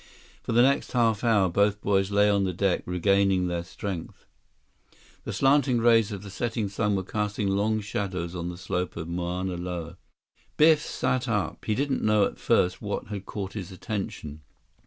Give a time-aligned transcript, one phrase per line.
[0.41, 4.25] For the next half hour, both boys lay on the deck regaining their strength.
[5.25, 9.05] The slanting rays of the setting sun were casting long shadows on the slope of
[9.05, 9.99] the Mauna Loa.
[10.57, 11.65] Biff sat up.
[11.65, 14.41] He didn't know at first what had caught his attention.